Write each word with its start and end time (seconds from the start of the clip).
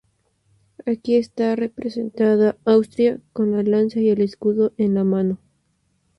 Aquí 0.87 1.15
está 1.15 1.55
representada 1.55 2.57
Austria, 2.65 3.19
con 3.33 3.51
la 3.51 3.61
lanza 3.61 3.99
y 3.99 4.09
el 4.09 4.21
escudo 4.21 4.73
en 4.77 4.95
la 4.95 5.03
mano. 5.03 5.37